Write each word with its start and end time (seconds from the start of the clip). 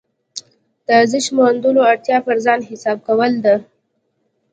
د 0.85 0.87
ارزښت 0.99 1.29
موندلو 1.37 1.81
اړتیا 1.91 2.17
پر 2.25 2.35
ځان 2.45 2.59
حساب 2.69 2.97
کول 3.07 3.31
ده. 3.45 3.55